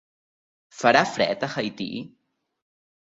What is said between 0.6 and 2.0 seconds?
Farà fred a Haití?